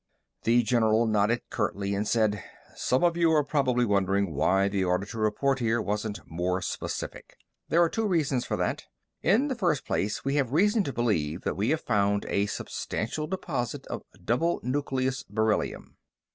The 0.45 0.63
general 0.63 1.05
nodded 1.05 1.43
curtly 1.51 1.93
and 1.93 2.07
said, 2.07 2.43
"Some 2.75 3.03
of 3.03 3.15
you 3.15 3.31
are 3.33 3.43
probably 3.43 3.85
wondering 3.85 4.33
why 4.33 4.67
the 4.67 4.83
order 4.83 5.05
to 5.05 5.19
report 5.19 5.59
here 5.59 5.79
wasn't 5.79 6.21
more 6.25 6.59
specific. 6.63 7.37
There 7.69 7.83
are 7.83 7.87
two 7.87 8.07
reasons 8.07 8.43
for 8.43 8.57
that. 8.57 8.85
In 9.21 9.47
the 9.47 9.53
first 9.53 9.85
place, 9.85 10.25
we 10.25 10.37
have 10.37 10.53
reason 10.53 10.83
to 10.85 10.91
believe 10.91 11.41
that 11.41 11.55
we 11.55 11.69
have 11.69 11.81
found 11.81 12.25
a 12.29 12.47
substantial 12.47 13.27
deposit 13.27 13.85
of 13.89 14.01
double 14.25 14.59
nucleus 14.63 15.21
beryllium." 15.21 15.97